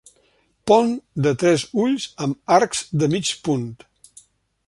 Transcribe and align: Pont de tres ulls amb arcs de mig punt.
Pont 0.69 0.93
de 1.27 1.33
tres 1.43 1.65
ulls 1.83 2.07
amb 2.27 2.57
arcs 2.57 2.83
de 3.03 3.13
mig 3.17 3.35
punt. 3.49 3.71